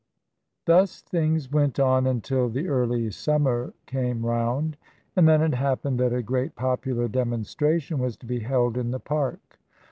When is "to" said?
8.17-8.25